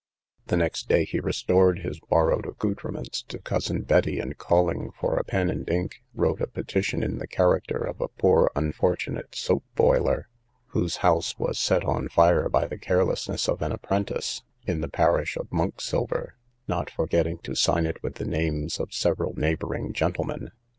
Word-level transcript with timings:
The 0.47 0.57
next 0.57 0.89
day 0.89 1.05
he 1.05 1.19
restored 1.19 1.77
his 1.81 1.99
borrowed 1.99 2.47
accoutrements 2.47 3.21
to 3.27 3.37
cousin 3.37 3.83
Betty, 3.83 4.19
and, 4.19 4.35
calling 4.35 4.89
for 4.99 5.15
a 5.15 5.23
pen 5.23 5.47
and 5.51 5.69
ink, 5.69 6.01
wrote 6.15 6.41
a 6.41 6.47
petition 6.47 7.03
in 7.03 7.19
the 7.19 7.27
character 7.27 7.77
of 7.77 8.01
a 8.01 8.07
poor 8.07 8.49
unfortunate 8.55 9.35
soap 9.35 9.63
boiler, 9.75 10.27
whose 10.69 10.95
house 11.05 11.37
was 11.37 11.59
set 11.59 11.83
on 11.85 12.09
fire 12.09 12.49
by 12.49 12.65
the 12.65 12.79
carelessness 12.79 13.47
of 13.47 13.61
an 13.61 13.71
apprentice, 13.71 14.41
in 14.65 14.81
the 14.81 14.89
parish 14.89 15.37
of 15.37 15.51
Monksilver, 15.51 16.31
not 16.67 16.89
forgetting 16.89 17.37
to 17.43 17.53
sign 17.53 17.85
it 17.85 18.01
with 18.01 18.15
the 18.15 18.25
names 18.25 18.79
of 18.79 18.91
several 18.95 19.35
neighbouring 19.35 19.93
gentlemen. 19.93 20.49